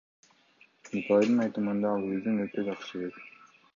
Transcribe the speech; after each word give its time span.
Николайдын 0.95 1.43
айтымында, 1.45 1.91
ал 1.99 2.09
өзүн 2.17 2.43
өтө 2.47 2.67
жакшы 2.71 2.91
сезет. 2.95 3.21